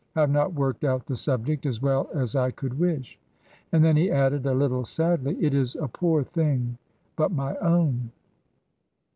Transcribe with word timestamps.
I 0.15 0.21
have 0.21 0.31
not 0.31 0.55
worked 0.55 0.83
out 0.83 1.05
the 1.05 1.15
subject 1.15 1.63
as 1.67 1.79
well 1.79 2.09
as 2.11 2.35
I 2.35 2.49
could 2.49 2.79
wish." 2.79 3.19
And 3.71 3.85
then 3.85 3.95
he 3.95 4.09
added, 4.09 4.47
a 4.47 4.53
little 4.55 4.83
sadly, 4.83 5.35
"It 5.39 5.53
is 5.53 5.75
a 5.75 5.87
poor 5.87 6.23
thing, 6.23 6.79
but 7.15 7.31
my 7.31 7.55
own." 7.57 8.09